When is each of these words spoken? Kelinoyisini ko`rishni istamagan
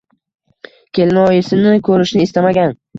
Kelinoyisini 0.99 1.77
ko`rishni 1.91 2.29
istamagan 2.29 2.79